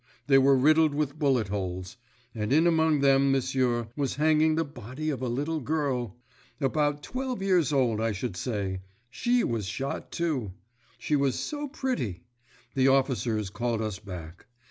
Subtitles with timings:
[0.25, 1.95] They were riddled with bullet holes.
[2.33, 6.17] And in among them, m'sieur, was hanging the body of a little girl.
[6.59, 8.81] About twelve years old, I should say.
[9.11, 10.53] She was shot, too.
[10.97, 12.23] She was so pretty....
[12.73, 14.47] The officers called us back.